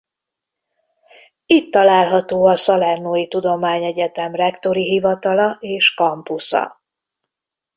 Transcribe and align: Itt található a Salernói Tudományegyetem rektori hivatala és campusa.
Itt 1.45 1.71
található 1.71 2.45
a 2.45 2.55
Salernói 2.55 3.27
Tudományegyetem 3.27 4.35
rektori 4.35 4.83
hivatala 4.83 5.57
és 5.59 5.93
campusa. 5.95 6.81